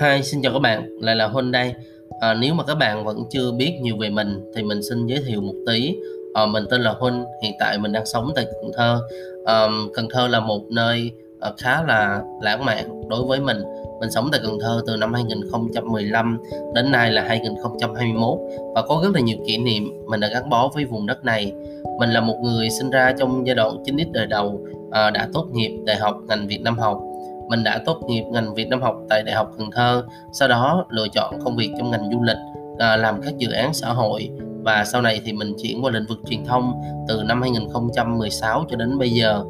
Hi, 0.00 0.22
xin 0.22 0.42
chào 0.42 0.52
các 0.52 0.58
bạn, 0.58 0.98
lại 1.00 1.16
là 1.16 1.26
Huân 1.26 1.52
đây. 1.52 1.74
À, 2.20 2.34
nếu 2.34 2.54
mà 2.54 2.64
các 2.64 2.74
bạn 2.74 3.04
vẫn 3.04 3.24
chưa 3.30 3.52
biết 3.52 3.78
nhiều 3.82 3.96
về 4.00 4.10
mình 4.10 4.50
thì 4.54 4.62
mình 4.62 4.82
xin 4.82 5.06
giới 5.06 5.18
thiệu 5.26 5.40
một 5.40 5.54
tí. 5.66 5.96
À, 6.34 6.46
mình 6.46 6.64
tên 6.70 6.80
là 6.80 6.94
Huân, 6.98 7.24
hiện 7.42 7.52
tại 7.60 7.78
mình 7.78 7.92
đang 7.92 8.06
sống 8.06 8.32
tại 8.34 8.44
Cần 8.44 8.70
Thơ. 8.76 9.00
À, 9.46 9.66
Cần 9.94 10.08
Thơ 10.10 10.28
là 10.28 10.40
một 10.40 10.62
nơi 10.70 11.10
à, 11.40 11.50
khá 11.58 11.82
là 11.82 12.22
lãng 12.42 12.64
mạn 12.64 13.08
đối 13.08 13.24
với 13.24 13.40
mình. 13.40 13.62
Mình 14.00 14.10
sống 14.10 14.28
tại 14.32 14.40
Cần 14.44 14.58
Thơ 14.60 14.82
từ 14.86 14.96
năm 14.96 15.12
2015 15.14 16.38
đến 16.74 16.92
nay 16.92 17.10
là 17.10 17.22
2021 17.22 18.38
và 18.74 18.82
có 18.82 19.00
rất 19.02 19.10
là 19.14 19.20
nhiều 19.20 19.36
kỷ 19.46 19.58
niệm 19.58 19.84
mình 20.06 20.20
đã 20.20 20.28
gắn 20.28 20.48
bó 20.48 20.70
với 20.74 20.84
vùng 20.84 21.06
đất 21.06 21.24
này. 21.24 21.52
Mình 21.98 22.10
là 22.10 22.20
một 22.20 22.36
người 22.42 22.70
sinh 22.70 22.90
ra 22.90 23.12
trong 23.18 23.46
giai 23.46 23.54
đoạn 23.54 23.82
9x 23.84 24.12
đời 24.12 24.26
đầu, 24.26 24.60
à, 24.90 25.10
đã 25.10 25.28
tốt 25.32 25.46
nghiệp 25.52 25.82
đại 25.86 25.96
học 25.96 26.16
ngành 26.28 26.46
Việt 26.46 26.60
Nam 26.60 26.78
học 26.78 27.00
mình 27.48 27.64
đã 27.64 27.78
tốt 27.86 28.00
nghiệp 28.08 28.24
ngành 28.30 28.54
Việt 28.54 28.68
Nam 28.68 28.82
học 28.82 28.96
tại 29.08 29.22
Đại 29.22 29.34
học 29.34 29.50
Cần 29.58 29.70
Thơ, 29.72 30.04
sau 30.32 30.48
đó 30.48 30.84
lựa 30.88 31.08
chọn 31.08 31.34
công 31.44 31.56
việc 31.56 31.70
trong 31.78 31.90
ngành 31.90 32.10
du 32.12 32.22
lịch, 32.22 32.36
à, 32.78 32.96
làm 32.96 33.22
các 33.22 33.38
dự 33.38 33.50
án 33.50 33.74
xã 33.74 33.88
hội. 33.88 34.30
Và 34.62 34.84
sau 34.84 35.02
này 35.02 35.20
thì 35.24 35.32
mình 35.32 35.52
chuyển 35.62 35.84
qua 35.84 35.90
lĩnh 35.90 36.06
vực 36.08 36.18
truyền 36.30 36.44
thông 36.44 36.72
từ 37.08 37.22
năm 37.22 37.42
2016 37.42 38.64
cho 38.70 38.76
đến 38.76 38.98
bây 38.98 39.10
giờ. 39.10 39.44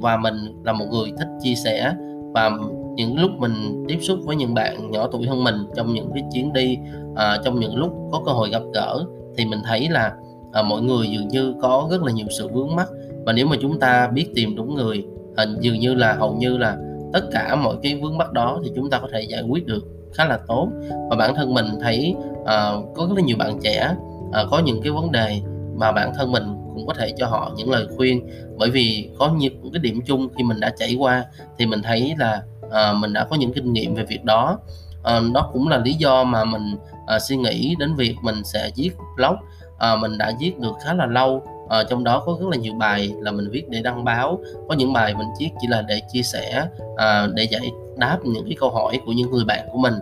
Và 0.00 0.16
mình 0.16 0.62
là 0.64 0.72
một 0.72 0.86
người 0.90 1.12
thích 1.18 1.28
chia 1.42 1.54
sẻ 1.54 1.94
và 2.34 2.50
những 2.96 3.20
lúc 3.20 3.30
mình 3.38 3.84
tiếp 3.88 3.98
xúc 4.00 4.18
với 4.24 4.36
những 4.36 4.54
bạn 4.54 4.90
nhỏ 4.90 5.08
tuổi 5.12 5.26
hơn 5.26 5.44
mình 5.44 5.56
trong 5.76 5.94
những 5.94 6.10
cái 6.14 6.24
chuyến 6.32 6.52
đi 6.52 6.78
à, 7.16 7.38
trong 7.44 7.60
những 7.60 7.76
lúc 7.76 7.92
có 8.12 8.22
cơ 8.26 8.32
hội 8.32 8.50
gặp 8.50 8.62
gỡ 8.74 9.04
thì 9.36 9.44
mình 9.44 9.58
thấy 9.64 9.88
là 9.88 10.12
à, 10.52 10.62
mọi 10.62 10.82
người 10.82 11.06
dường 11.06 11.28
như 11.28 11.54
có 11.62 11.88
rất 11.90 12.02
là 12.02 12.12
nhiều 12.12 12.26
sự 12.30 12.48
vướng 12.48 12.76
mắc. 12.76 12.88
Và 13.26 13.32
nếu 13.32 13.46
mà 13.46 13.56
chúng 13.60 13.80
ta 13.80 14.08
biết 14.08 14.26
tìm 14.34 14.56
đúng 14.56 14.74
người 14.74 15.04
hình 15.36 15.56
dường 15.60 15.78
như 15.78 15.94
là 15.94 16.12
hầu 16.12 16.34
như 16.34 16.56
là 16.56 16.76
tất 17.14 17.24
cả 17.32 17.54
mọi 17.54 17.76
cái 17.82 17.94
vướng 17.94 18.18
mắc 18.18 18.32
đó 18.32 18.60
thì 18.64 18.70
chúng 18.76 18.90
ta 18.90 18.98
có 18.98 19.08
thể 19.12 19.20
giải 19.22 19.42
quyết 19.42 19.66
được 19.66 19.84
khá 20.14 20.24
là 20.24 20.38
tốt. 20.48 20.68
Và 21.10 21.16
bản 21.16 21.34
thân 21.34 21.54
mình 21.54 21.66
thấy 21.80 22.14
uh, 22.40 22.46
có 22.94 23.06
rất 23.08 23.14
là 23.16 23.22
nhiều 23.22 23.36
bạn 23.36 23.58
trẻ 23.62 23.94
uh, 24.28 24.50
có 24.50 24.58
những 24.58 24.82
cái 24.82 24.92
vấn 24.92 25.12
đề 25.12 25.40
mà 25.76 25.92
bản 25.92 26.12
thân 26.14 26.32
mình 26.32 26.44
cũng 26.74 26.86
có 26.86 26.94
thể 26.94 27.12
cho 27.16 27.26
họ 27.26 27.52
những 27.56 27.70
lời 27.70 27.86
khuyên. 27.96 28.26
Bởi 28.58 28.70
vì 28.70 29.10
có 29.18 29.32
những 29.36 29.72
cái 29.72 29.80
điểm 29.80 30.00
chung 30.06 30.28
khi 30.36 30.44
mình 30.44 30.60
đã 30.60 30.72
trải 30.78 30.94
qua 30.94 31.24
thì 31.58 31.66
mình 31.66 31.82
thấy 31.82 32.14
là 32.18 32.42
uh, 32.66 32.96
mình 32.96 33.12
đã 33.12 33.24
có 33.24 33.36
những 33.36 33.52
kinh 33.52 33.72
nghiệm 33.72 33.94
về 33.94 34.04
việc 34.04 34.24
đó. 34.24 34.58
Uh, 35.00 35.32
đó 35.34 35.50
cũng 35.52 35.68
là 35.68 35.78
lý 35.78 35.92
do 35.92 36.24
mà 36.24 36.44
mình 36.44 36.76
uh, 37.16 37.22
suy 37.22 37.36
nghĩ 37.36 37.74
đến 37.78 37.94
việc 37.94 38.16
mình 38.22 38.44
sẽ 38.44 38.70
viết 38.76 38.90
blog. 39.16 39.36
Uh, 39.74 40.00
mình 40.00 40.18
đã 40.18 40.32
viết 40.40 40.58
được 40.58 40.72
khá 40.84 40.94
là 40.94 41.06
lâu 41.06 41.42
à, 41.68 41.84
trong 41.90 42.04
đó 42.04 42.22
có 42.26 42.36
rất 42.40 42.46
là 42.50 42.56
nhiều 42.56 42.72
bài 42.78 43.12
là 43.20 43.32
mình 43.32 43.50
viết 43.50 43.68
để 43.68 43.82
đăng 43.82 44.04
báo 44.04 44.38
có 44.68 44.74
những 44.74 44.92
bài 44.92 45.14
mình 45.14 45.26
viết 45.40 45.50
chỉ 45.60 45.66
là 45.70 45.82
để 45.82 46.00
chia 46.12 46.22
sẻ 46.22 46.66
à, 46.96 47.26
để 47.34 47.44
giải 47.44 47.70
đáp 47.96 48.18
những 48.24 48.44
cái 48.44 48.56
câu 48.60 48.70
hỏi 48.70 49.00
của 49.06 49.12
những 49.12 49.30
người 49.30 49.44
bạn 49.44 49.68
của 49.72 49.78
mình. 49.78 49.94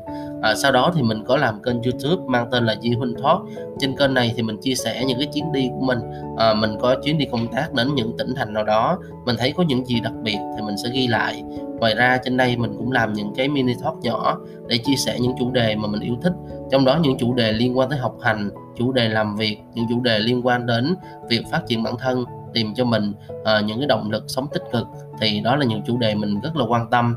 À, 0.43 0.55
sau 0.55 0.73
đó 0.73 0.93
thì 0.95 1.03
mình 1.03 1.25
có 1.25 1.37
làm 1.37 1.63
kênh 1.63 1.83
youtube 1.83 2.23
mang 2.27 2.49
tên 2.51 2.67
là 2.67 2.75
Di 2.83 2.91
Huynh 2.91 3.15
Talk 3.15 3.41
trên 3.81 3.97
kênh 3.97 4.15
này 4.15 4.33
thì 4.37 4.43
mình 4.43 4.57
chia 4.61 4.75
sẻ 4.75 5.05
những 5.07 5.19
cái 5.19 5.29
chuyến 5.35 5.53
đi 5.53 5.69
của 5.69 5.85
mình. 5.85 5.99
À, 6.39 6.55
mình 6.55 6.77
có 6.81 6.97
chuyến 7.05 7.19
đi 7.19 7.25
công 7.33 7.47
tác 7.47 7.75
đến 7.75 7.95
những 7.95 8.17
tỉnh 8.19 8.35
thành 8.37 8.53
nào 8.53 8.65
đó. 8.65 8.99
Mình 9.27 9.37
thấy 9.39 9.53
có 9.53 9.63
những 9.63 9.87
gì 9.87 10.01
đặc 10.01 10.13
biệt 10.23 10.39
thì 10.57 10.63
mình 10.63 10.77
sẽ 10.85 10.91
ghi 10.93 11.07
lại. 11.07 11.43
Ngoài 11.81 11.95
ra 11.95 12.19
trên 12.25 12.37
đây 12.37 12.57
mình 12.57 12.75
cũng 12.79 12.93
làm 12.93 13.13
những 13.13 13.35
cái 13.35 13.49
mini 13.49 13.75
talk 13.85 13.95
nhỏ 14.03 14.39
để 14.67 14.79
chia 14.79 14.97
sẻ 14.97 15.19
những 15.21 15.33
chủ 15.39 15.51
đề 15.51 15.77
mà 15.77 15.89
mình 15.89 16.01
yêu 16.01 16.15
thích. 16.23 16.33
Trong 16.71 16.85
đó 16.85 16.99
những 17.03 17.19
chủ 17.19 17.35
đề 17.35 17.53
liên 17.53 17.79
quan 17.79 17.91
tới 17.91 17.99
học 17.99 18.17
hành 18.21 18.51
chủ 18.77 18.93
đề 18.93 19.09
làm 19.09 19.37
việc 19.37 19.59
những 19.75 19.87
chủ 19.89 20.01
đề 20.01 20.19
liên 20.19 20.47
quan 20.47 20.67
đến 20.67 20.95
việc 21.29 21.43
phát 21.51 21.63
triển 21.67 21.83
bản 21.83 21.95
thân 21.99 22.25
tìm 22.55 22.75
cho 22.75 22.85
mình 22.85 23.13
uh, 23.31 23.65
những 23.65 23.79
cái 23.79 23.87
động 23.87 24.11
lực 24.11 24.25
sống 24.29 24.47
tích 24.53 24.63
cực. 24.73 24.87
Thì 25.21 25.41
đó 25.41 25.57
là 25.57 25.65
những 25.65 25.83
chủ 25.87 25.97
đề 25.97 26.15
mình 26.15 26.41
rất 26.41 26.57
là 26.57 26.65
quan 26.69 26.91
tâm 26.91 27.17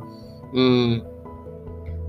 uhm, 0.59 0.99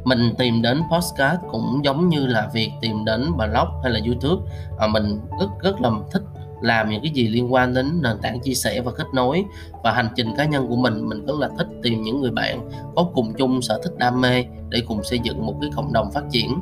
mình 0.04 0.34
tìm 0.38 0.62
đến 0.62 0.82
podcast 0.92 1.40
cũng 1.50 1.80
giống 1.84 2.08
như 2.08 2.26
là 2.26 2.50
việc 2.52 2.70
tìm 2.80 3.04
đến 3.04 3.20
blog 3.36 3.68
hay 3.82 3.92
là 3.92 4.00
youtube. 4.06 4.50
À, 4.78 4.86
mình 4.86 5.20
rất 5.40 5.48
rất 5.62 5.80
là 5.80 5.90
thích 6.12 6.22
làm 6.60 6.90
những 6.90 7.02
cái 7.02 7.10
gì 7.10 7.28
liên 7.28 7.52
quan 7.52 7.74
đến 7.74 8.02
nền 8.02 8.18
tảng 8.22 8.40
chia 8.40 8.54
sẻ 8.54 8.80
và 8.80 8.92
kết 8.92 9.06
nối 9.14 9.44
và 9.82 9.92
hành 9.92 10.08
trình 10.16 10.34
cá 10.36 10.44
nhân 10.44 10.68
của 10.68 10.76
mình. 10.76 11.08
Mình 11.08 11.26
rất 11.26 11.38
là 11.38 11.48
thích 11.58 11.66
tìm 11.82 12.02
những 12.02 12.20
người 12.20 12.30
bạn 12.30 12.68
có 12.96 13.06
cùng 13.14 13.34
chung 13.34 13.62
sở 13.62 13.80
thích 13.84 13.92
đam 13.98 14.20
mê 14.20 14.44
để 14.68 14.82
cùng 14.86 15.02
xây 15.02 15.18
dựng 15.18 15.46
một 15.46 15.54
cái 15.60 15.70
cộng 15.76 15.92
đồng 15.92 16.12
phát 16.12 16.24
triển. 16.30 16.60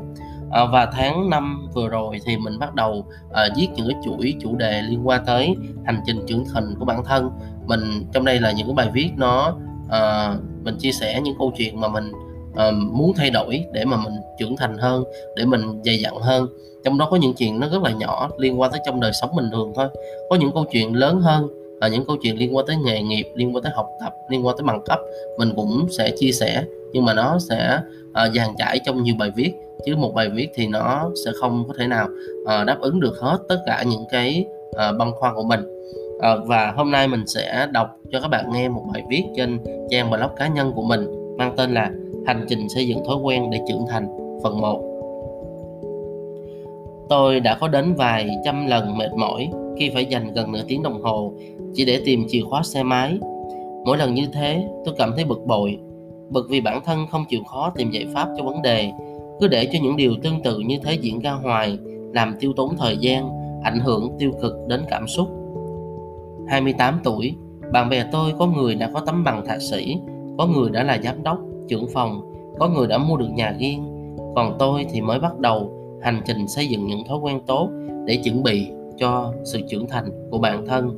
À, 0.51 0.65
và 0.73 0.87
tháng 0.87 1.31
5 1.31 1.69
vừa 1.75 1.89
rồi 1.89 2.21
thì 2.25 2.37
mình 2.37 2.59
bắt 2.59 2.75
đầu 2.75 3.07
à, 3.33 3.49
viết 3.57 3.69
những 3.75 3.89
cái 3.89 4.01
chuỗi 4.05 4.35
chủ 4.41 4.57
đề 4.57 4.83
liên 4.83 5.07
quan 5.09 5.25
tới 5.27 5.57
hành 5.87 6.01
trình 6.07 6.27
trưởng 6.27 6.45
thành 6.55 6.75
của 6.79 6.85
bản 6.85 7.05
thân. 7.05 7.31
Mình 7.67 7.81
trong 8.13 8.25
đây 8.25 8.41
là 8.41 8.53
những 8.53 8.67
cái 8.67 8.75
bài 8.75 8.91
viết 8.95 9.11
nó 9.17 9.57
à, 9.91 10.35
mình 10.65 10.77
chia 10.79 10.93
sẻ 10.93 11.21
những 11.25 11.35
câu 11.39 11.53
chuyện 11.57 11.81
mà 11.81 11.89
mình 11.89 12.13
à, 12.55 12.71
muốn 12.71 13.13
thay 13.17 13.31
đổi 13.31 13.65
để 13.73 13.85
mà 13.85 13.97
mình 13.97 14.13
trưởng 14.39 14.57
thành 14.57 14.79
hơn 14.79 15.05
để 15.37 15.45
mình 15.45 15.83
dày 15.85 15.99
dặn 15.99 16.17
hơn. 16.17 16.49
Trong 16.85 16.99
đó 16.99 17.09
có 17.11 17.17
những 17.17 17.35
chuyện 17.35 17.61
nó 17.61 17.69
rất 17.69 17.83
là 17.83 17.91
nhỏ 17.91 18.31
liên 18.39 18.61
quan 18.61 18.71
tới 18.71 18.81
trong 18.87 19.01
đời 19.01 19.13
sống 19.21 19.31
bình 19.37 19.49
thường 19.53 19.73
thôi. 19.77 19.87
Có 20.31 20.37
những 20.37 20.51
câu 20.55 20.65
chuyện 20.73 20.97
lớn 20.97 21.21
hơn 21.21 21.49
là 21.81 21.89
những 21.89 22.07
câu 22.07 22.17
chuyện 22.23 22.39
liên 22.39 22.57
quan 22.57 22.67
tới 22.67 22.77
nghề 22.77 23.03
nghiệp 23.03 23.27
liên 23.35 23.55
quan 23.55 23.63
tới 23.63 23.73
học 23.77 23.87
tập 24.01 24.13
liên 24.31 24.47
quan 24.47 24.57
tới 24.57 24.65
bằng 24.65 24.81
cấp 24.85 24.99
mình 25.39 25.53
cũng 25.57 25.87
sẽ 25.99 26.11
chia 26.19 26.33
sẻ. 26.33 26.65
Nhưng 26.93 27.05
mà 27.05 27.15
nó 27.15 27.39
sẽ 27.39 27.79
uh, 28.11 28.35
dàn 28.35 28.49
trải 28.59 28.81
trong 28.87 29.03
nhiều 29.03 29.15
bài 29.19 29.31
viết 29.37 29.53
chứ 29.87 29.97
một 29.97 30.15
bài 30.15 30.29
viết 30.29 30.49
thì 30.55 30.67
nó 30.67 31.11
sẽ 31.25 31.31
không 31.41 31.65
có 31.69 31.75
thể 31.79 31.87
nào 31.87 32.09
uh, 32.43 32.67
đáp 32.67 32.77
ứng 32.81 33.01
được 33.01 33.19
hết 33.21 33.39
tất 33.49 33.59
cả 33.67 33.83
những 33.87 34.05
cái 34.11 34.47
uh, 34.71 34.99
băn 34.99 35.13
khoăn 35.13 35.35
của 35.35 35.45
mình 35.45 35.61
à, 36.21 36.37
và 36.47 36.73
hôm 36.77 36.91
nay 36.91 37.09
mình 37.09 37.27
sẽ 37.27 37.67
đọc 37.73 37.97
cho 38.13 38.21
các 38.21 38.29
bạn 38.29 38.53
nghe 38.53 38.69
một 38.69 38.83
bài 38.93 39.03
viết 39.09 39.25
trên 39.37 39.59
trang 39.91 40.11
blog 40.11 40.31
cá 40.37 40.49
nhân 40.49 40.73
của 40.75 40.83
mình 40.83 41.37
mang 41.39 41.55
tên 41.57 41.75
là 41.75 41.91
hành 42.27 42.47
trình 42.49 42.69
xây 42.69 42.89
dựng 42.89 43.05
thói 43.05 43.17
quen 43.17 43.51
để 43.51 43.61
trưởng 43.69 43.87
thành 43.91 44.09
phần 44.43 44.61
1 44.61 44.95
tôi 47.09 47.41
đã 47.41 47.59
có 47.61 47.69
đến 47.69 47.95
vài 47.95 48.29
trăm 48.45 48.67
lần 48.67 48.99
mệt 48.99 49.13
mỏi 49.17 49.51
khi 49.79 49.91
phải 49.95 50.05
dành 50.05 50.33
gần 50.35 50.53
nửa 50.53 50.63
tiếng 50.69 50.83
đồng 50.83 51.03
hồ 51.03 51.33
chỉ 51.75 51.85
để 51.85 52.01
tìm 52.05 52.27
chìa 52.29 52.41
khóa 52.41 52.63
xe 52.63 52.83
máy. 52.83 53.19
Mỗi 53.85 53.99
lần 53.99 54.15
như 54.15 54.27
thế 54.33 54.69
tôi 54.85 54.95
cảm 54.99 55.13
thấy 55.17 55.25
bực 55.25 55.47
bội 55.47 55.79
bực 56.31 56.47
vì 56.51 56.61
bản 56.61 56.81
thân 56.85 57.07
không 57.11 57.25
chịu 57.29 57.41
khó 57.45 57.73
tìm 57.77 57.91
giải 57.91 58.07
pháp 58.15 58.29
cho 58.39 58.45
vấn 58.45 58.63
đề 58.63 58.91
cứ 59.41 59.49
để 59.49 59.69
cho 59.73 59.79
những 59.83 59.97
điều 59.97 60.15
tương 60.23 60.43
tự 60.43 60.59
như 60.59 60.79
thế 60.83 60.95
diễn 60.95 61.21
ra 61.21 61.33
hoài 61.33 61.79
làm 62.13 62.35
tiêu 62.41 62.53
tốn 62.57 62.77
thời 62.77 62.97
gian 62.97 63.31
ảnh 63.63 63.81
hưởng 63.81 64.17
tiêu 64.19 64.33
cực 64.43 64.53
đến 64.69 64.81
cảm 64.91 65.09
xúc. 65.09 65.29
28 66.49 67.01
tuổi. 67.05 67.37
Bạn 67.73 67.89
bè 67.89 68.05
tôi 68.13 68.33
có 68.39 68.47
người 68.47 68.75
đã 68.75 68.91
có 68.95 69.01
tấm 69.01 69.25
bằng 69.25 69.47
thạc 69.47 69.63
sĩ, 69.63 69.97
có 70.39 70.47
người 70.47 70.71
đã 70.71 70.83
là 70.83 70.99
giám 71.05 71.23
đốc, 71.23 71.39
trưởng 71.69 71.87
phòng, 71.93 72.21
có 72.59 72.69
người 72.69 72.87
đã 72.87 72.99
mua 72.99 73.17
được 73.17 73.29
nhà 73.35 73.57
riêng. 73.59 73.85
Còn 74.37 74.57
tôi 74.59 74.87
thì 74.93 75.01
mới 75.01 75.19
bắt 75.19 75.39
đầu 75.39 75.73
hành 76.03 76.21
trình 76.25 76.49
xây 76.49 76.67
dựng 76.67 76.87
những 76.87 77.05
thói 77.09 77.19
quen 77.19 77.41
tốt 77.47 77.69
để 78.07 78.17
chuẩn 78.17 78.43
bị 78.43 78.67
cho 78.99 79.33
sự 79.45 79.61
trưởng 79.69 79.89
thành 79.89 80.29
của 80.31 80.39
bản 80.39 80.67
thân. 80.67 80.97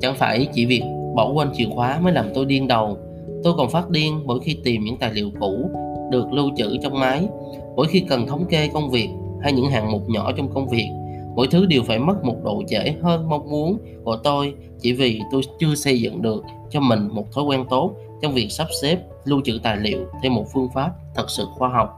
Chẳng 0.00 0.14
phải 0.14 0.48
chỉ 0.52 0.66
việc 0.66 0.82
bỏ 1.16 1.32
quên 1.34 1.48
chìa 1.54 1.66
khóa 1.74 2.00
mới 2.02 2.12
làm 2.12 2.26
tôi 2.34 2.44
điên 2.44 2.68
đầu. 2.68 2.96
Tôi 3.44 3.54
còn 3.56 3.70
phát 3.70 3.90
điên 3.90 4.20
mỗi 4.24 4.40
khi 4.40 4.58
tìm 4.64 4.84
những 4.84 4.96
tài 4.96 5.12
liệu 5.14 5.30
cũ 5.40 5.70
được 6.10 6.32
lưu 6.32 6.50
trữ 6.56 6.76
trong 6.82 7.00
máy, 7.00 7.28
mỗi 7.76 7.86
khi 7.86 8.00
cần 8.00 8.26
thống 8.26 8.44
kê 8.44 8.68
công 8.68 8.90
việc 8.90 9.08
hay 9.42 9.52
những 9.52 9.70
hạng 9.70 9.92
mục 9.92 10.08
nhỏ 10.08 10.32
trong 10.36 10.48
công 10.54 10.68
việc 10.68 10.88
mỗi 11.36 11.46
thứ 11.46 11.66
đều 11.66 11.82
phải 11.82 11.98
mất 11.98 12.24
một 12.24 12.36
độ 12.44 12.62
trễ 12.68 12.94
hơn 13.02 13.28
mong 13.28 13.50
muốn 13.50 13.78
của 14.04 14.16
tôi 14.16 14.54
chỉ 14.80 14.92
vì 14.92 15.20
tôi 15.32 15.42
chưa 15.58 15.74
xây 15.74 16.00
dựng 16.00 16.22
được 16.22 16.44
cho 16.70 16.80
mình 16.80 17.08
một 17.12 17.32
thói 17.32 17.44
quen 17.44 17.64
tốt 17.70 17.90
trong 18.22 18.34
việc 18.34 18.48
sắp 18.50 18.66
xếp, 18.82 18.98
lưu 19.24 19.40
trữ 19.44 19.58
tài 19.62 19.76
liệu 19.76 20.06
theo 20.22 20.32
một 20.32 20.44
phương 20.52 20.68
pháp 20.74 20.90
thật 21.14 21.30
sự 21.30 21.46
khoa 21.54 21.68
học. 21.68 21.96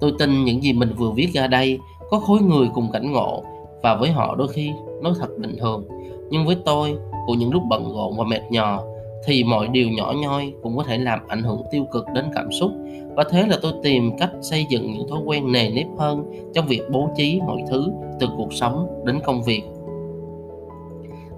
Tôi 0.00 0.12
tin 0.18 0.44
những 0.44 0.62
gì 0.62 0.72
mình 0.72 0.92
vừa 0.96 1.10
viết 1.10 1.28
ra 1.34 1.46
đây 1.46 1.78
có 2.10 2.18
khối 2.18 2.40
người 2.40 2.68
cùng 2.74 2.90
cảnh 2.92 3.12
ngộ 3.12 3.42
và 3.82 3.94
với 3.94 4.10
họ 4.10 4.34
đôi 4.34 4.48
khi 4.48 4.72
nó 5.02 5.14
thật 5.18 5.28
bình 5.38 5.56
thường 5.58 5.84
nhưng 6.30 6.46
với 6.46 6.56
tôi, 6.64 6.96
của 7.26 7.34
những 7.34 7.52
lúc 7.52 7.62
bận 7.68 7.92
rộn 7.94 8.16
và 8.16 8.24
mệt 8.24 8.42
nhò 8.50 8.82
thì 9.24 9.44
mọi 9.44 9.68
điều 9.68 9.88
nhỏ 9.88 10.14
nhoi 10.22 10.52
cũng 10.62 10.76
có 10.76 10.84
thể 10.84 10.98
làm 10.98 11.20
ảnh 11.28 11.42
hưởng 11.42 11.62
tiêu 11.70 11.84
cực 11.92 12.04
đến 12.14 12.24
cảm 12.34 12.52
xúc. 12.52 12.70
Và 13.16 13.24
thế 13.30 13.46
là 13.46 13.56
tôi 13.62 13.72
tìm 13.82 14.16
cách 14.18 14.30
xây 14.40 14.66
dựng 14.70 14.92
những 14.92 15.08
thói 15.08 15.20
quen 15.26 15.52
nề 15.52 15.70
nếp 15.70 15.86
hơn 15.98 16.24
trong 16.54 16.66
việc 16.66 16.82
bố 16.90 17.10
trí 17.16 17.40
mọi 17.46 17.62
thứ, 17.70 17.90
từ 18.20 18.28
cuộc 18.36 18.52
sống 18.52 19.02
đến 19.04 19.20
công 19.24 19.42
việc. 19.42 19.62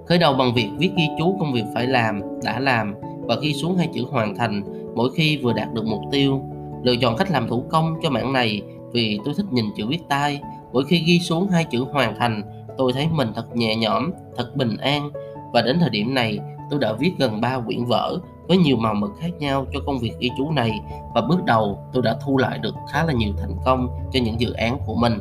Khởi 0.05 0.17
đầu 0.17 0.33
bằng 0.33 0.53
việc 0.53 0.67
viết 0.77 0.91
ghi 0.97 1.07
chú 1.19 1.35
công 1.39 1.53
việc 1.53 1.63
phải 1.73 1.87
làm, 1.87 2.21
đã 2.43 2.59
làm, 2.59 2.95
và 3.21 3.35
ghi 3.41 3.53
xuống 3.53 3.75
hai 3.75 3.89
chữ 3.93 4.05
hoàn 4.11 4.35
thành 4.35 4.63
mỗi 4.95 5.09
khi 5.15 5.37
vừa 5.37 5.53
đạt 5.53 5.73
được 5.73 5.85
mục 5.85 6.01
tiêu. 6.11 6.41
Lựa 6.83 6.95
chọn 7.01 7.15
cách 7.17 7.31
làm 7.31 7.47
thủ 7.47 7.63
công 7.69 7.95
cho 8.03 8.09
mảng 8.09 8.33
này 8.33 8.61
vì 8.91 9.19
tôi 9.25 9.33
thích 9.37 9.45
nhìn 9.51 9.65
chữ 9.77 9.87
viết 9.87 9.99
tay 10.09 10.41
mỗi 10.73 10.83
khi 10.83 11.03
ghi 11.07 11.19
xuống 11.19 11.47
hai 11.47 11.63
chữ 11.63 11.85
hoàn 11.91 12.15
thành, 12.19 12.41
tôi 12.77 12.93
thấy 12.93 13.07
mình 13.11 13.31
thật 13.35 13.55
nhẹ 13.55 13.75
nhõm, 13.75 14.11
thật 14.37 14.55
bình 14.55 14.77
an. 14.77 15.09
Và 15.53 15.61
đến 15.61 15.77
thời 15.79 15.89
điểm 15.89 16.13
này 16.13 16.39
tôi 16.71 16.79
đã 16.79 16.93
viết 16.93 17.11
gần 17.17 17.41
3 17.41 17.59
quyển 17.59 17.85
vở 17.85 18.19
với 18.47 18.57
nhiều 18.57 18.77
màu 18.77 18.95
mực 18.95 19.11
khác 19.19 19.29
nhau 19.39 19.65
cho 19.73 19.79
công 19.85 19.99
việc 19.99 20.13
ghi 20.19 20.29
chú 20.37 20.51
này 20.51 20.79
và 21.15 21.21
bước 21.21 21.45
đầu 21.45 21.79
tôi 21.93 22.03
đã 22.03 22.17
thu 22.25 22.37
lại 22.37 22.57
được 22.57 22.75
khá 22.91 23.03
là 23.03 23.13
nhiều 23.13 23.33
thành 23.41 23.55
công 23.65 23.87
cho 24.11 24.19
những 24.23 24.39
dự 24.39 24.53
án 24.53 24.77
của 24.85 24.95
mình. 24.95 25.19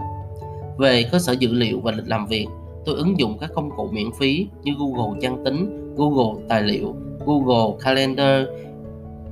Về 0.79 1.03
cơ 1.13 1.19
sở 1.19 1.33
dữ 1.33 1.53
liệu 1.53 1.81
và 1.81 1.93
lịch 1.93 2.09
làm 2.09 2.27
việc, 2.27 2.47
tôi 2.85 2.95
ứng 2.95 3.19
dụng 3.19 3.39
các 3.41 3.51
công 3.55 3.71
cụ 3.77 3.89
miễn 3.93 4.13
phí 4.19 4.47
như 4.63 4.73
Google 4.79 5.21
Trang 5.23 5.45
tính, 5.45 5.95
Google 5.97 6.43
Tài 6.49 6.63
liệu, 6.63 6.95
Google 7.27 7.77
Calendar 7.81 8.47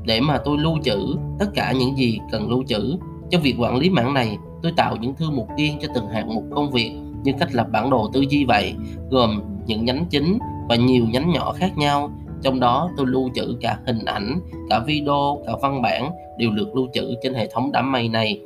để 0.04 0.20
mà 0.20 0.38
tôi 0.38 0.58
lưu 0.58 0.78
trữ 0.82 1.16
tất 1.38 1.46
cả 1.54 1.72
những 1.72 1.96
gì 1.98 2.20
cần 2.32 2.50
lưu 2.50 2.64
trữ. 2.68 2.96
cho 3.30 3.38
việc 3.38 3.54
quản 3.58 3.76
lý 3.76 3.90
mảng 3.90 4.14
này, 4.14 4.38
tôi 4.62 4.72
tạo 4.76 4.96
những 4.96 5.14
thư 5.14 5.30
mục 5.30 5.48
riêng 5.56 5.78
cho 5.82 5.88
từng 5.94 6.08
hạng 6.08 6.34
mục 6.34 6.44
công 6.54 6.70
việc 6.70 6.92
như 7.24 7.32
cách 7.38 7.54
lập 7.54 7.66
bản 7.72 7.90
đồ 7.90 8.10
tư 8.12 8.20
duy 8.20 8.44
vậy, 8.44 8.74
gồm 9.10 9.42
những 9.66 9.84
nhánh 9.84 10.04
chính 10.10 10.38
và 10.68 10.76
nhiều 10.76 11.04
nhánh 11.12 11.30
nhỏ 11.30 11.52
khác 11.52 11.70
nhau. 11.76 12.10
Trong 12.42 12.60
đó 12.60 12.90
tôi 12.96 13.06
lưu 13.06 13.30
trữ 13.34 13.56
cả 13.60 13.78
hình 13.86 14.04
ảnh, 14.04 14.40
cả 14.70 14.80
video, 14.86 15.42
cả 15.46 15.52
văn 15.62 15.82
bản 15.82 16.10
đều 16.38 16.50
được 16.50 16.76
lưu 16.76 16.88
trữ 16.92 17.14
trên 17.22 17.34
hệ 17.34 17.46
thống 17.46 17.72
đám 17.72 17.92
mây 17.92 18.08
này. 18.08 18.40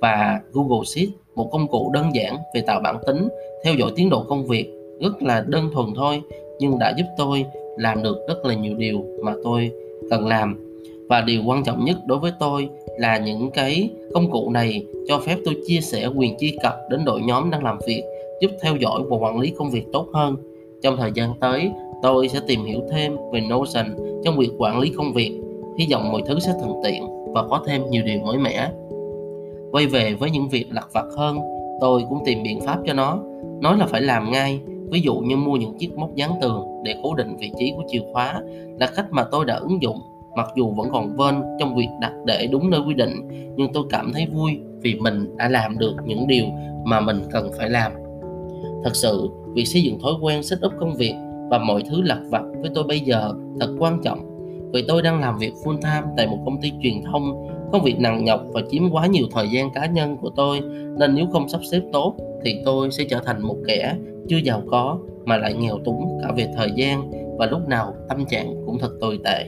Và 0.00 0.40
Google 0.52 0.84
Sheets, 0.86 1.12
một 1.34 1.48
công 1.52 1.68
cụ 1.68 1.90
đơn 1.94 2.14
giản 2.14 2.36
về 2.54 2.60
tạo 2.60 2.80
bản 2.80 2.96
tính, 3.06 3.28
theo 3.64 3.74
dõi 3.74 3.92
tiến 3.96 4.10
độ 4.10 4.24
công 4.28 4.46
việc, 4.46 4.72
rất 5.00 5.22
là 5.22 5.44
đơn 5.46 5.70
thuần 5.74 5.86
thôi, 5.96 6.22
nhưng 6.58 6.78
đã 6.78 6.94
giúp 6.96 7.04
tôi 7.16 7.44
làm 7.76 8.02
được 8.02 8.16
rất 8.28 8.44
là 8.44 8.54
nhiều 8.54 8.74
điều 8.74 9.04
mà 9.24 9.34
tôi 9.44 9.70
cần 10.10 10.26
làm 10.26 10.68
và 11.08 11.20
điều 11.20 11.42
quan 11.46 11.64
trọng 11.64 11.84
nhất 11.84 11.96
đối 12.06 12.18
với 12.18 12.32
tôi 12.40 12.68
là 12.98 13.18
những 13.18 13.50
cái 13.50 13.90
công 14.14 14.30
cụ 14.30 14.50
này 14.50 14.86
cho 15.08 15.18
phép 15.18 15.36
tôi 15.44 15.56
chia 15.66 15.80
sẻ 15.80 16.06
quyền 16.16 16.38
truy 16.38 16.56
cập 16.62 16.76
đến 16.90 17.04
đội 17.04 17.20
nhóm 17.20 17.50
đang 17.50 17.64
làm 17.64 17.78
việc 17.86 18.02
giúp 18.40 18.50
theo 18.62 18.76
dõi 18.76 19.02
và 19.08 19.16
quản 19.16 19.38
lý 19.38 19.52
công 19.58 19.70
việc 19.70 19.84
tốt 19.92 20.06
hơn 20.14 20.36
trong 20.82 20.96
thời 20.96 21.12
gian 21.14 21.34
tới, 21.40 21.70
tôi 22.02 22.28
sẽ 22.28 22.40
tìm 22.46 22.64
hiểu 22.64 22.80
thêm 22.90 23.16
về 23.32 23.40
Notion 23.40 23.86
trong 24.24 24.36
việc 24.36 24.50
quản 24.58 24.78
lý 24.78 24.92
công 24.96 25.12
việc. 25.12 25.40
Hy 25.78 25.86
vọng 25.92 26.12
mọi 26.12 26.22
thứ 26.26 26.38
sẽ 26.38 26.52
thuận 26.60 26.80
tiện 26.84 27.06
và 27.32 27.42
có 27.48 27.62
thêm 27.66 27.82
nhiều 27.90 28.02
điều 28.02 28.20
mới 28.20 28.38
mẻ. 28.38 28.70
Quay 29.72 29.86
về 29.86 30.14
với 30.14 30.30
những 30.30 30.48
việc 30.48 30.66
lặt 30.70 30.86
vặt 30.92 31.06
hơn, 31.16 31.38
tôi 31.80 32.04
cũng 32.08 32.18
tìm 32.24 32.42
biện 32.42 32.60
pháp 32.60 32.78
cho 32.86 32.92
nó. 32.92 33.18
Nói 33.60 33.78
là 33.78 33.86
phải 33.86 34.00
làm 34.00 34.30
ngay, 34.30 34.60
ví 34.90 35.00
dụ 35.00 35.14
như 35.14 35.36
mua 35.36 35.56
những 35.56 35.78
chiếc 35.78 35.98
móc 35.98 36.14
dán 36.14 36.30
tường 36.40 36.64
để 36.84 36.94
cố 37.02 37.14
định 37.14 37.36
vị 37.36 37.50
trí 37.58 37.72
của 37.76 37.82
chìa 37.88 38.02
khóa 38.12 38.42
là 38.80 38.88
cách 38.96 39.06
mà 39.10 39.24
tôi 39.24 39.44
đã 39.44 39.54
ứng 39.54 39.82
dụng, 39.82 39.98
mặc 40.36 40.48
dù 40.56 40.70
vẫn 40.70 40.88
còn 40.92 41.16
vên 41.16 41.34
trong 41.58 41.76
việc 41.76 41.88
đặt 42.00 42.12
để 42.26 42.46
đúng 42.50 42.70
nơi 42.70 42.80
quy 42.86 42.94
định, 42.94 43.28
nhưng 43.56 43.72
tôi 43.72 43.84
cảm 43.90 44.12
thấy 44.12 44.26
vui 44.32 44.60
vì 44.80 44.94
mình 44.94 45.36
đã 45.36 45.48
làm 45.48 45.78
được 45.78 45.94
những 46.04 46.26
điều 46.26 46.44
mà 46.84 47.00
mình 47.00 47.22
cần 47.30 47.50
phải 47.58 47.70
làm. 47.70 47.92
Thật 48.84 48.96
sự 48.96 49.30
việc 49.58 49.64
xây 49.64 49.82
dựng 49.82 49.98
thói 50.00 50.12
quen 50.20 50.42
set 50.42 50.58
up 50.66 50.72
công 50.80 50.94
việc 50.94 51.14
và 51.50 51.58
mọi 51.58 51.82
thứ 51.90 52.02
lặt 52.02 52.18
vặt 52.30 52.42
với 52.60 52.70
tôi 52.74 52.84
bây 52.84 53.00
giờ 53.00 53.32
thật 53.60 53.74
quan 53.78 54.00
trọng. 54.04 54.18
Vì 54.72 54.84
tôi 54.88 55.02
đang 55.02 55.20
làm 55.20 55.38
việc 55.38 55.52
full 55.64 55.76
time 55.80 56.02
tại 56.16 56.26
một 56.26 56.38
công 56.44 56.60
ty 56.60 56.72
truyền 56.82 56.94
thông, 57.12 57.48
công 57.72 57.82
việc 57.82 58.00
nặng 58.00 58.24
nhọc 58.24 58.40
và 58.52 58.60
chiếm 58.70 58.82
quá 58.90 59.06
nhiều 59.06 59.26
thời 59.32 59.48
gian 59.48 59.70
cá 59.74 59.86
nhân 59.86 60.16
của 60.16 60.30
tôi. 60.36 60.60
Nên 60.98 61.14
nếu 61.14 61.26
không 61.32 61.48
sắp 61.48 61.60
xếp 61.70 61.80
tốt 61.92 62.14
thì 62.44 62.62
tôi 62.64 62.90
sẽ 62.90 63.04
trở 63.10 63.20
thành 63.24 63.42
một 63.42 63.56
kẻ 63.66 63.96
chưa 64.28 64.36
giàu 64.36 64.62
có 64.70 64.98
mà 65.24 65.36
lại 65.36 65.54
nghèo 65.54 65.78
túng 65.84 66.18
cả 66.22 66.32
về 66.36 66.46
thời 66.56 66.70
gian 66.76 67.10
và 67.38 67.46
lúc 67.46 67.68
nào 67.68 67.94
tâm 68.08 68.24
trạng 68.26 68.54
cũng 68.66 68.78
thật 68.78 68.90
tồi 69.00 69.18
tệ. 69.24 69.46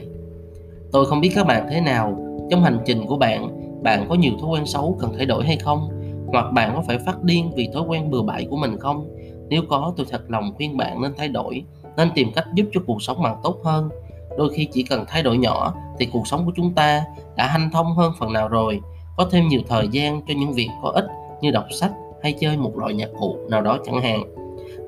Tôi 0.91 1.05
không 1.05 1.21
biết 1.21 1.31
các 1.35 1.47
bạn 1.47 1.67
thế 1.71 1.81
nào. 1.81 2.17
Trong 2.49 2.63
hành 2.63 2.77
trình 2.85 3.05
của 3.07 3.17
bạn 3.17 3.49
bạn 3.83 4.05
có 4.09 4.15
nhiều 4.15 4.33
thói 4.41 4.49
quen 4.49 4.65
xấu 4.65 4.97
cần 4.99 5.13
thay 5.17 5.25
đổi 5.25 5.43
hay 5.43 5.57
không? 5.57 5.89
Hoặc 6.27 6.51
bạn 6.53 6.71
có 6.75 6.81
phải 6.87 6.97
phát 6.97 7.23
điên 7.23 7.51
vì 7.55 7.69
thói 7.73 7.83
quen 7.87 8.09
bừa 8.09 8.21
bãi 8.21 8.45
của 8.49 8.57
mình 8.57 8.77
không? 8.77 9.07
Nếu 9.51 9.61
có, 9.69 9.93
tôi 9.97 10.05
thật 10.09 10.21
lòng 10.27 10.53
khuyên 10.55 10.77
bạn 10.77 11.01
nên 11.01 11.13
thay 11.17 11.27
đổi, 11.27 11.63
nên 11.97 12.09
tìm 12.15 12.31
cách 12.35 12.45
giúp 12.53 12.65
cho 12.73 12.81
cuộc 12.87 13.01
sống 13.01 13.21
bạn 13.21 13.35
tốt 13.43 13.57
hơn. 13.63 13.89
Đôi 14.37 14.49
khi 14.53 14.65
chỉ 14.65 14.83
cần 14.83 15.05
thay 15.07 15.23
đổi 15.23 15.37
nhỏ 15.37 15.73
thì 15.99 16.05
cuộc 16.05 16.27
sống 16.27 16.45
của 16.45 16.51
chúng 16.55 16.73
ta 16.73 17.03
đã 17.35 17.47
hanh 17.47 17.69
thông 17.73 17.95
hơn 17.95 18.13
phần 18.19 18.33
nào 18.33 18.47
rồi. 18.47 18.81
Có 19.17 19.27
thêm 19.31 19.47
nhiều 19.47 19.61
thời 19.67 19.87
gian 19.87 20.21
cho 20.27 20.33
những 20.37 20.53
việc 20.53 20.69
có 20.83 20.89
ích 20.89 21.05
như 21.41 21.51
đọc 21.51 21.65
sách 21.71 21.91
hay 22.23 22.33
chơi 22.39 22.57
một 22.57 22.77
loại 22.77 22.93
nhạc 22.93 23.09
cụ 23.19 23.37
nào 23.49 23.61
đó 23.61 23.77
chẳng 23.85 24.01
hạn. 24.01 24.23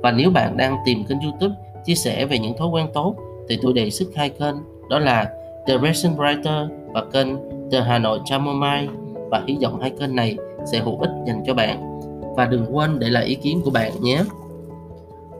Và 0.01 0.11
nếu 0.11 0.29
bạn 0.29 0.57
đang 0.57 0.77
tìm 0.85 1.03
kênh 1.05 1.19
youtube 1.19 1.55
chia 1.85 1.95
sẻ 1.95 2.25
về 2.25 2.39
những 2.39 2.57
thói 2.57 2.67
quen 2.67 2.87
tốt 2.93 3.15
thì 3.49 3.59
tôi 3.61 3.73
đề 3.73 3.89
xuất 3.89 4.07
hai 4.15 4.29
kênh, 4.29 4.55
đó 4.89 4.99
là 4.99 5.31
The 5.67 5.77
Resin 5.83 6.15
Writer 6.15 6.67
và 6.93 7.05
kênh 7.11 7.27
The 7.71 7.81
Hà 7.81 7.99
Nội 7.99 8.19
Chamomile 8.25 8.87
và 9.29 9.43
hy 9.47 9.57
vọng 9.63 9.81
hai 9.81 9.91
kênh 9.99 10.15
này 10.15 10.37
sẽ 10.71 10.79
hữu 10.79 10.99
ích 10.99 11.11
dành 11.27 11.43
cho 11.47 11.53
bạn. 11.53 11.99
Và 12.35 12.45
đừng 12.45 12.65
quên 12.75 12.99
để 12.99 13.09
lại 13.09 13.25
ý 13.25 13.35
kiến 13.35 13.61
của 13.63 13.71
bạn 13.71 13.91
nhé 14.01 14.23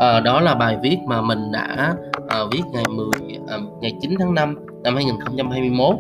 à, 0.04 0.20
đó 0.20 0.42
là 0.42 0.56
bài 0.56 0.78
viết 0.82 0.98
mà 1.08 1.22
mình 1.22 1.52
đã 1.52 1.96
à, 2.28 2.40
viết 2.52 2.62
ngày 2.72 2.86
10 2.90 3.08
à, 3.32 3.40
ờ, 3.48 3.60
ngày 3.82 3.94
9 4.02 4.16
tháng 4.20 4.34
5 4.34 4.56
năm 4.84 4.96
2021 4.96 5.96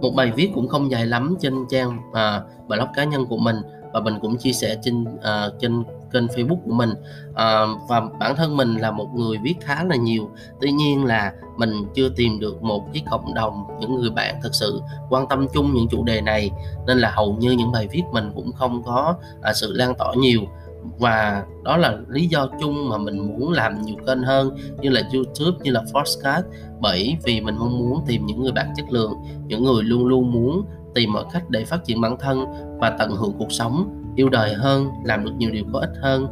một 0.00 0.10
bài 0.16 0.32
viết 0.36 0.50
cũng 0.54 0.68
không 0.68 0.90
dài 0.90 1.06
lắm 1.06 1.36
trên 1.40 1.54
trang 1.70 1.98
à, 2.12 2.40
blog 2.68 2.88
cá 2.94 3.04
nhân 3.04 3.26
của 3.26 3.36
mình 3.36 3.56
và 3.92 4.00
mình 4.00 4.14
cũng 4.20 4.36
chia 4.36 4.52
sẻ 4.52 4.76
trên 4.82 5.04
à, 5.22 5.48
trên 5.60 5.84
kênh 6.14 6.26
Facebook 6.26 6.60
của 6.64 6.72
mình. 6.72 6.90
À, 7.34 7.66
và 7.88 8.00
bản 8.18 8.36
thân 8.36 8.56
mình 8.56 8.76
là 8.76 8.90
một 8.90 9.08
người 9.14 9.38
viết 9.42 9.54
khá 9.60 9.84
là 9.84 9.96
nhiều. 9.96 10.30
Tuy 10.60 10.72
nhiên 10.72 11.04
là 11.04 11.32
mình 11.56 11.70
chưa 11.94 12.08
tìm 12.08 12.40
được 12.40 12.62
một 12.62 12.84
cái 12.92 13.02
cộng 13.10 13.34
đồng 13.34 13.64
những 13.80 13.94
người 13.94 14.10
bạn 14.10 14.34
thực 14.42 14.54
sự 14.54 14.82
quan 15.10 15.28
tâm 15.28 15.46
chung 15.54 15.74
những 15.74 15.88
chủ 15.88 16.04
đề 16.04 16.20
này. 16.20 16.50
Nên 16.86 16.98
là 16.98 17.10
hầu 17.10 17.32
như 17.32 17.50
những 17.50 17.72
bài 17.72 17.88
viết 17.90 18.02
mình 18.12 18.32
cũng 18.34 18.52
không 18.52 18.82
có 18.82 19.14
à, 19.42 19.52
sự 19.52 19.72
lan 19.72 19.94
tỏa 19.98 20.14
nhiều 20.16 20.40
và 20.98 21.44
đó 21.64 21.76
là 21.76 21.98
lý 22.08 22.26
do 22.26 22.48
chung 22.60 22.88
mà 22.88 22.98
mình 22.98 23.38
muốn 23.38 23.52
làm 23.52 23.82
nhiều 23.82 23.96
kênh 24.06 24.22
hơn 24.22 24.56
như 24.80 24.90
là 24.90 25.02
YouTube 25.12 25.58
như 25.62 25.70
là 25.70 25.80
Podcast. 25.80 26.44
Bởi 26.80 27.16
vì 27.24 27.40
mình 27.40 27.56
mong 27.58 27.78
muốn 27.78 28.04
tìm 28.06 28.26
những 28.26 28.42
người 28.42 28.52
bạn 28.52 28.66
chất 28.76 28.86
lượng 28.90 29.12
những 29.46 29.64
người 29.64 29.82
luôn 29.82 30.06
luôn 30.06 30.32
muốn 30.32 30.64
tìm 30.94 31.12
mọi 31.12 31.24
cách 31.32 31.50
để 31.50 31.64
phát 31.64 31.84
triển 31.84 32.00
bản 32.00 32.16
thân 32.20 32.44
và 32.80 32.90
tận 32.90 33.10
hưởng 33.10 33.32
cuộc 33.38 33.52
sống 33.52 34.00
yêu 34.16 34.28
đời 34.28 34.54
hơn 34.54 34.88
làm 35.04 35.24
được 35.24 35.32
nhiều 35.38 35.50
điều 35.50 35.64
có 35.72 35.80
ích 35.80 35.92
hơn. 36.02 36.26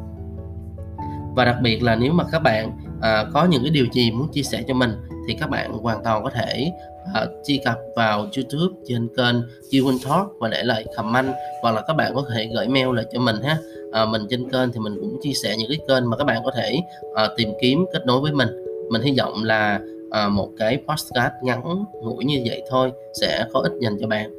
Và 1.36 1.44
đặc 1.44 1.56
biệt 1.62 1.82
là 1.82 1.96
nếu 1.96 2.12
mà 2.12 2.24
các 2.32 2.38
bạn 2.38 2.72
à, 3.00 3.24
có 3.32 3.44
những 3.44 3.62
cái 3.62 3.70
điều 3.70 3.86
gì 3.92 4.10
muốn 4.10 4.28
chia 4.32 4.42
sẻ 4.42 4.62
cho 4.68 4.74
mình 4.74 4.92
thì 5.28 5.34
các 5.34 5.50
bạn 5.50 5.72
hoàn 5.72 6.04
toàn 6.04 6.24
có 6.24 6.30
thể 6.30 6.72
à, 7.14 7.26
truy 7.46 7.60
cập 7.64 7.78
vào 7.96 8.18
YouTube 8.18 8.74
trên 8.86 9.08
kênh 9.16 9.36
Chiwin 9.70 9.98
Talk 10.04 10.26
và 10.40 10.48
để 10.48 10.62
lại 10.62 10.84
comment 10.96 11.28
hoặc 11.62 11.72
là 11.72 11.82
các 11.86 11.94
bạn 11.94 12.14
có 12.14 12.24
thể 12.34 12.48
gửi 12.54 12.68
mail 12.68 12.96
lại 12.96 13.04
cho 13.12 13.20
mình 13.20 13.36
ha 13.42 13.58
à, 13.92 14.06
mình 14.06 14.22
trên 14.30 14.50
kênh 14.50 14.72
thì 14.72 14.80
mình 14.80 14.96
cũng 15.00 15.18
chia 15.22 15.32
sẻ 15.32 15.56
những 15.58 15.68
cái 15.68 15.78
kênh 15.88 16.10
mà 16.10 16.16
các 16.16 16.24
bạn 16.24 16.42
có 16.44 16.50
thể 16.56 16.80
à, 17.14 17.28
tìm 17.36 17.48
kiếm 17.60 17.84
kết 17.92 18.06
nối 18.06 18.20
với 18.20 18.32
mình. 18.32 18.48
Mình 18.90 19.02
hy 19.02 19.14
vọng 19.18 19.44
là 19.44 19.80
à, 20.10 20.28
một 20.28 20.48
cái 20.58 20.78
podcast 20.88 21.32
ngắn 21.42 21.84
ngủi 22.02 22.24
như 22.24 22.42
vậy 22.46 22.62
thôi 22.70 22.92
sẽ 23.20 23.44
có 23.52 23.60
ích 23.60 23.72
dành 23.80 23.96
cho 24.00 24.06
bạn. 24.06 24.30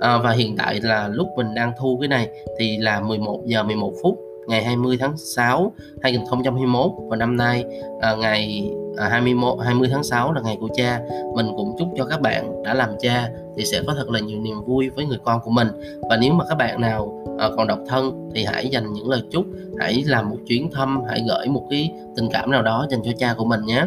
À, 0.00 0.18
và 0.18 0.30
hiện 0.30 0.56
tại 0.56 0.80
là 0.82 1.08
lúc 1.08 1.28
mình 1.36 1.54
đang 1.54 1.72
thu 1.80 1.98
cái 2.00 2.08
này 2.08 2.28
thì 2.58 2.76
là 2.76 3.00
11 3.00 3.42
giờ 3.46 3.62
11 3.62 3.92
phút 4.02 4.18
ngày 4.50 4.64
20 4.64 4.96
tháng 5.00 5.16
6 5.16 5.72
2021 6.02 6.90
và 7.08 7.16
năm 7.16 7.36
nay 7.36 7.64
à, 8.00 8.14
ngày 8.14 8.70
à, 8.96 9.08
21 9.08 9.58
20 9.64 9.88
tháng 9.92 10.04
6 10.04 10.32
là 10.32 10.40
ngày 10.40 10.56
của 10.60 10.68
cha. 10.76 11.00
Mình 11.34 11.46
cũng 11.56 11.76
chúc 11.78 11.88
cho 11.96 12.04
các 12.04 12.20
bạn 12.20 12.62
đã 12.62 12.74
làm 12.74 12.90
cha 13.00 13.28
thì 13.56 13.64
sẽ 13.64 13.82
có 13.86 13.94
thật 13.94 14.10
là 14.10 14.20
nhiều 14.20 14.40
niềm 14.40 14.64
vui 14.66 14.90
với 14.90 15.06
người 15.06 15.18
con 15.24 15.40
của 15.44 15.50
mình. 15.50 15.68
Và 16.10 16.16
nếu 16.16 16.32
mà 16.32 16.44
các 16.48 16.54
bạn 16.54 16.80
nào 16.80 17.26
à, 17.38 17.48
còn 17.56 17.66
độc 17.66 17.78
thân 17.88 18.30
thì 18.34 18.44
hãy 18.44 18.68
dành 18.68 18.92
những 18.92 19.08
lời 19.08 19.22
chúc 19.30 19.44
hãy 19.78 20.04
làm 20.06 20.30
một 20.30 20.38
chuyến 20.46 20.70
thăm 20.70 21.02
hãy 21.08 21.24
gửi 21.28 21.46
một 21.46 21.66
cái 21.70 21.92
tình 22.16 22.28
cảm 22.32 22.50
nào 22.50 22.62
đó 22.62 22.86
dành 22.90 23.00
cho 23.04 23.10
cha 23.18 23.34
của 23.34 23.44
mình 23.44 23.60
nhé. 23.66 23.86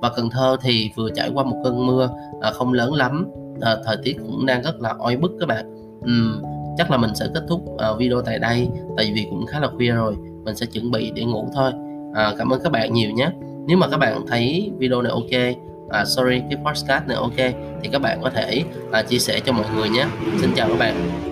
Và 0.00 0.10
Cần 0.16 0.30
Thơ 0.30 0.56
thì 0.62 0.90
vừa 0.96 1.10
trải 1.10 1.30
qua 1.34 1.44
một 1.44 1.56
cơn 1.64 1.86
mưa 1.86 2.10
à, 2.40 2.50
không 2.50 2.72
lớn 2.72 2.94
lắm 2.94 3.26
à, 3.60 3.76
thời 3.84 3.96
tiết 4.04 4.16
cũng 4.18 4.46
đang 4.46 4.62
rất 4.62 4.80
là 4.80 4.94
oi 4.98 5.16
bức 5.16 5.32
các 5.40 5.46
bạn. 5.46 5.64
Uhm, 6.04 6.42
chắc 6.78 6.90
là 6.90 6.96
mình 6.96 7.10
sẽ 7.14 7.26
kết 7.34 7.42
thúc 7.48 7.60
uh, 7.60 7.98
video 7.98 8.22
tại 8.22 8.38
đây 8.38 8.68
tại 8.96 9.12
vì 9.14 9.26
cũng 9.30 9.46
khá 9.46 9.60
là 9.60 9.68
khuya 9.68 9.92
rồi 9.92 10.16
mình 10.44 10.56
sẽ 10.56 10.66
chuẩn 10.66 10.90
bị 10.90 11.12
để 11.14 11.24
ngủ 11.24 11.48
thôi. 11.54 11.72
À, 12.14 12.34
cảm 12.38 12.52
ơn 12.52 12.60
các 12.64 12.72
bạn 12.72 12.92
nhiều 12.92 13.10
nhé. 13.10 13.30
Nếu 13.66 13.76
mà 13.76 13.88
các 13.88 13.96
bạn 13.96 14.26
thấy 14.26 14.72
video 14.78 15.02
này 15.02 15.12
ok 15.12 15.56
à, 15.90 16.04
sorry 16.04 16.42
cái 16.50 16.58
podcast 16.64 17.06
này 17.06 17.16
ok 17.16 17.36
thì 17.82 17.88
các 17.92 17.98
bạn 18.02 18.20
có 18.22 18.30
thể 18.30 18.64
à, 18.92 19.02
chia 19.02 19.18
sẻ 19.18 19.40
cho 19.40 19.52
mọi 19.52 19.66
người 19.76 19.88
nhé. 19.88 20.06
Xin 20.40 20.50
chào 20.56 20.68
các 20.68 20.78
bạn. 20.78 21.29